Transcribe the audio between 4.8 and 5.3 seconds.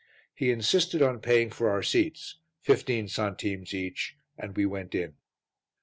in.